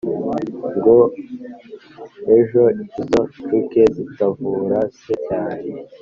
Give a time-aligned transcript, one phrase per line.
[0.75, 0.97] Ngo
[2.37, 2.63] ejo
[2.97, 5.67] izo nshuke zitavura se cyane